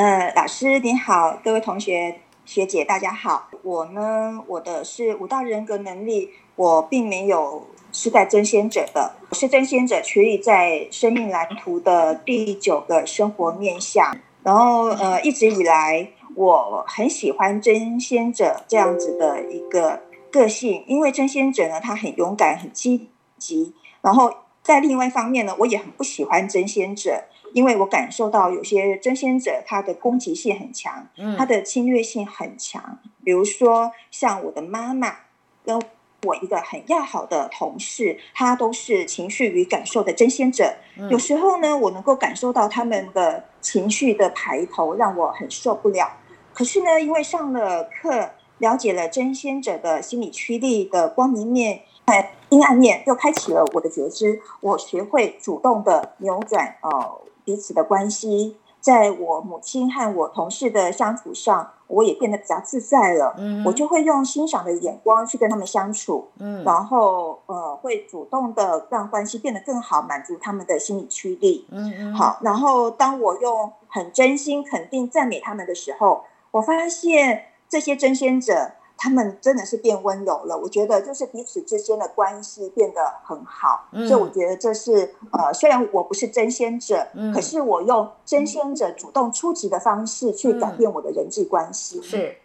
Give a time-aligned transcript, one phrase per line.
[0.00, 3.50] 呃老师你好，各位同学学姐大家好。
[3.62, 14.16] 我呢，我的是五大人格能力，我并没有是在真仙者的，我是真仙者，确立在生命蓝图的第九个生活面向。
[14.42, 20.00] 然后呃，一直以来我很喜欢真仙者这样子的一个
[20.32, 23.74] 个性，因为真仙者呢，他很勇敢、很积极。
[24.00, 24.32] 然后
[24.62, 27.24] 在另外一方面呢，我也很不喜欢争先者。
[27.52, 33.00] 因为我感受到有些争先者，他的攻击性很强，他的侵略性很强。
[33.24, 35.16] 比如说，像我的妈妈
[35.64, 35.82] 跟
[36.22, 40.76] 我一个很要好的同事，他都是情绪与感受的争先者。
[41.10, 46.18] 有时候呢，我能够感受到他们的情绪的排头，让我很受不了。
[46.54, 51.80] 可是呢，因为上了课，了解了争先者的心理驱力的光明面、
[52.50, 54.40] 阴暗面，又开启了我的觉知。
[54.60, 57.22] 我学会主动的扭转哦。
[57.42, 63.34] 彼此的关系，在我母亲和我同事的相处上，我也变得比较自在了。
[63.38, 66.28] 嗯，我就会用欣赏的眼光去跟他们相处。
[66.38, 71.66] 嗯，然后呃，会主动的让关系变得更好，满足他们的心理驱力。
[71.70, 72.38] 嗯嗯，好。
[72.42, 78.72] 然后当我用很真心肯定赞美他们的时候，我发现这些争先者。
[79.02, 92.36] 他们真的是变温柔了，我觉得就是彼此之间的关系变得很好，所以我觉得这是呃，虽然我不是真仙者，可是我用真仙者主动出击的方式去改变我的人际关系，是，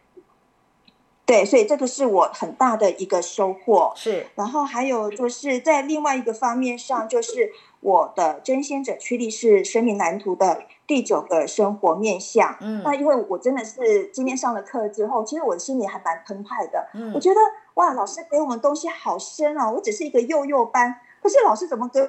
[1.26, 4.28] 对，所以这个是我很大的一个收获，是。
[4.36, 10.64] 然后还有就是在另外一个方面上，就是我的真仙者驱力是生命蓝图的。
[10.88, 17.40] 第九个生活面向，嗯，那因为我真的是今天上了课之后，其实我心里还蛮澎湃的，嗯，我觉得
[17.74, 22.02] 哇，老师给我们东西好深哦，我只是一个幼幼班，可是老师怎么给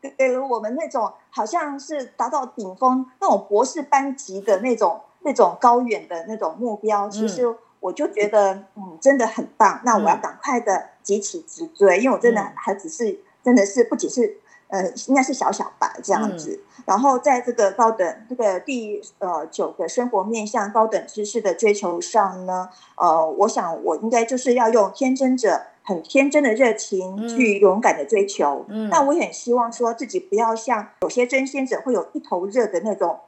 [0.00, 14.38] 给给了我们那种好像是达到顶峰那种博士班级的那种那种高远的那种目标，其实我就觉得嗯，真的很棒，那我要赶快的急起直追，因为我真的还只是真的是不仅是。
[14.68, 16.64] 呃，应该是小小白这样子。
[16.86, 28.64] 然后在这个高等这个第呃九个生活面向高等知识的追求上呢，呃，我想我应该就是要用天真者很天真的热情去勇敢的追求。
[28.68, 33.20] 嗯，那我也很希望说自己不要像有些真先者会有一头热的那种。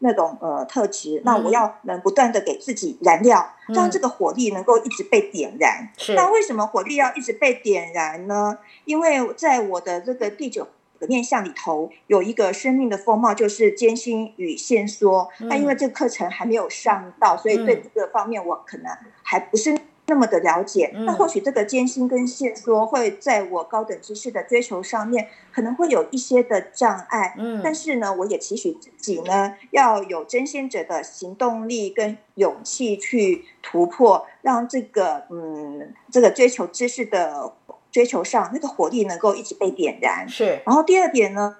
[0.00, 5.88] 那种呃特质，那我要能不断的给自己燃料，让这个火力能够一直被点燃。
[5.96, 6.14] 是。
[6.14, 8.58] 那为什么火力要一直被点燃呢？
[8.84, 15.28] 因为在我的这个第九个面相里头，有一个生命的风貌，就是艰辛与线索。
[15.38, 19.76] 那因为这个课程还没有上到，所以对这个方面我可能还不是。
[20.08, 37.52] 那么的了解，那或许这个艰辛跟线索会在我高等知识的追求上面可能会有一些的障碍，嗯，但是呢，我也期许自己呢要有真仙者的行动力跟勇气去突破，让这个嗯这个追求知识的
[37.92, 40.26] 追求上那个火力能够一直被点燃。
[40.26, 41.56] 是，然后第二点呢，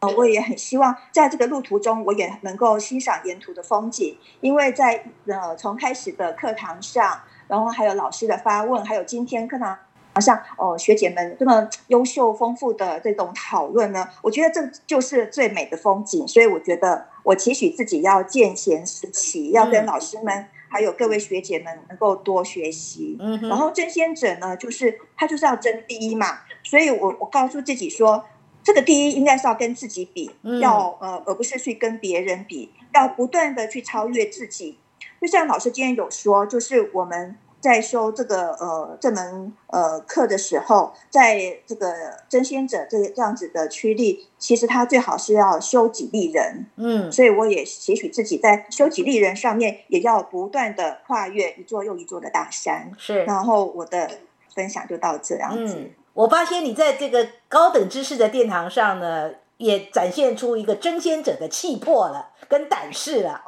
[0.00, 7.20] 呃，我也很希望在这个路途中，我也能够欣赏沿途的风景，因为在呃从开始的课堂上。
[7.52, 9.78] 然后还有老师的发问，还有今天课堂
[10.22, 16.26] 上哦学姐们这么优秀丰富的这种讨论呢，我觉得这就是最美的风景。
[16.26, 23.18] 所以我觉得我期许自己要见贤思齐，要跟老师们还有各位学姐们能够多学习。
[23.20, 28.24] 嗯，然后争先者呢，就是他就是要争第一嘛，所以我我告诉自己说，
[28.62, 30.30] 这个第一应该是要跟自己比，
[30.62, 34.78] 要呃而不是去跟别人比，要不断的去超越自己。
[35.22, 41.94] 就像老师今天有说，就是我们在修这个呃这门呃课的时候，在这个
[42.28, 52.90] 真仙者这这样子的驱力，其实他最好是要修己利人，嗯，所以我也期许自己在修己利人上面，也要不断的跨越一座又一座的大山。
[52.98, 54.10] 是，然后我的
[54.52, 55.92] 分享就到这样子。
[56.14, 59.30] 我发现你在这个高等知识的殿堂上呢。
[59.58, 63.40] 也展现出一个争先者的气魄了，跟胆识了。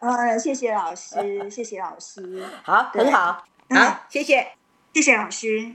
[0.00, 2.44] 嗯，谢谢老师，谢谢老师。
[2.62, 4.52] 好，很好，好，谢谢，
[4.92, 5.74] 谢谢老师。